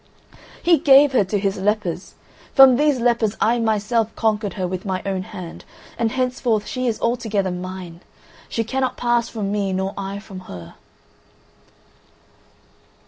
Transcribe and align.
"He 0.63 0.79
gave 0.79 1.11
her 1.11 1.23
to 1.25 1.37
his 1.37 1.57
lepers. 1.59 2.15
From 2.55 2.75
these 2.75 2.99
lepers 2.99 3.37
I 3.39 3.59
myself 3.59 4.09
conquered 4.15 4.53
her 4.53 4.67
with 4.67 4.83
my 4.83 5.03
own 5.05 5.21
hand; 5.21 5.63
and 5.95 6.11
henceforth 6.11 6.65
she 6.65 6.87
is 6.87 6.99
altogether 6.99 7.51
mine. 7.51 8.01
She 8.49 8.63
cannot 8.63 8.97
pass 8.97 9.29
from 9.29 9.51
me 9.51 9.73
nor 9.73 9.93
I 9.95 10.17
from 10.17 10.39
her." 10.49 10.73